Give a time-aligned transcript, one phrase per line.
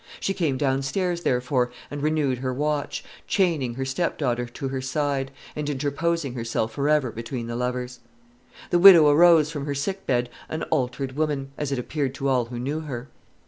[0.19, 5.29] She came down stairs, therefore, and renewed her watch chaining her stepdaughter to her side,
[5.55, 7.99] and interposing herself for ever between the lovers.
[8.71, 12.45] The widow arose from her sick bed an altered woman, as it appeared to all
[12.45, 13.09] who knew her.